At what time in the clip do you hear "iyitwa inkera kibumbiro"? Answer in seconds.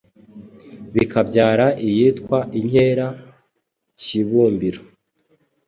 1.87-4.81